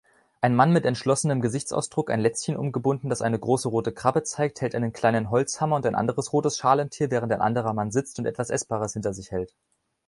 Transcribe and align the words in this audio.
Ein 0.41 0.55
Mann 0.55 0.73
mit 0.73 0.85
entschlossenem 0.87 1.41
Gesichtsausdruck, 1.41 2.09
ein 2.09 2.21
Lätzchen 2.21 2.57
umgebunden, 2.57 3.11
das 3.11 3.21
eine 3.21 3.37
große 3.37 3.67
rote 3.69 3.91
Krabbe 3.91 4.23
zeigt, 4.23 4.59
hält 4.61 4.73
einen 4.73 4.93
kleinen 4.93 5.29
Holzhammer 5.29 5.75
und 5.75 5.85
ein 5.85 5.93
anderes 5.93 6.33
rotes 6.33 6.57
Schalentier, 6.57 7.11
während 7.11 7.31
ein 7.31 7.41
anderer 7.41 7.73
Mann 7.73 7.91
sitzt 7.91 8.17
und 8.17 8.25
etwas 8.25 8.49
Essbares 8.49 8.93
hinter 8.93 9.13
sich 9.13 9.29
hält 9.29 9.53